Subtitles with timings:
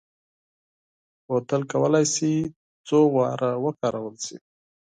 [1.27, 2.33] بوتل کولای شي
[2.87, 4.37] څو ځله وکارول شي.